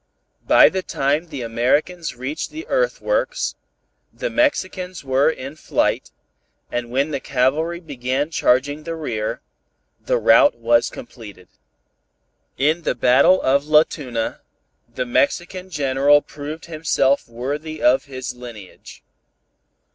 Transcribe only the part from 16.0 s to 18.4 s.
Benevides proved himself worthy of his